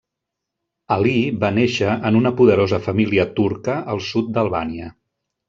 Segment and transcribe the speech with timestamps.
[0.95, 1.11] Alí
[1.43, 4.91] va néixer en una poderosa família turca al sud d'Albània.